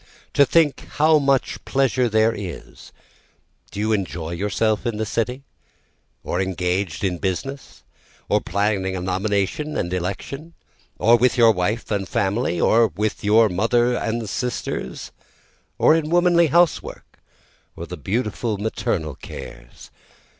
To 0.33 0.47
think 0.47 0.87
how 0.93 1.19
much 1.19 1.63
pleasure 1.63 2.09
there 2.09 2.33
is, 2.35 2.91
Do 3.69 3.79
you 3.79 3.91
enjoy 3.91 4.31
yourself 4.31 4.83
in 4.87 4.97
the 4.97 5.05
city? 5.05 5.43
or 6.23 6.41
engaged 6.41 7.03
in 7.03 7.19
business? 7.19 7.83
or 8.27 8.41
planning 8.41 8.95
a 8.95 8.99
nomination 9.01 9.77
and 9.77 9.93
election? 9.93 10.55
or 10.97 11.17
with 11.17 11.37
your 11.37 11.51
wife 11.51 11.91
and 11.91 12.09
family? 12.09 12.59
Or 12.59 12.87
with 12.87 13.23
your 13.23 13.47
mother 13.47 13.93
and 13.93 14.27
sisters? 14.27 15.11
or 15.77 15.93
in 15.93 16.09
womanly 16.09 16.47
housework? 16.47 17.05
or 17.75 17.85
the 17.85 17.95
beautiful 17.95 18.57
maternal 18.57 19.13
cares? 19.13 19.91